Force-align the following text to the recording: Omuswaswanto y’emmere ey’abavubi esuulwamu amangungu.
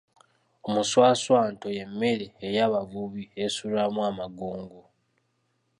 Omuswaswanto 0.67 1.67
y’emmere 1.75 2.27
ey’abavubi 2.47 3.23
esuulwamu 3.43 3.99
amangungu. 4.09 4.81